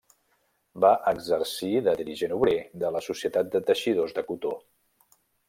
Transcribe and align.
Va 0.85 0.93
exercir 1.11 1.69
de 1.89 1.93
dirigent 1.99 2.33
obrer 2.39 2.57
de 2.85 2.91
la 2.97 3.03
Societat 3.09 3.53
de 3.59 3.63
Teixidors 3.69 4.19
de 4.19 4.27
Cotó. 4.33 4.57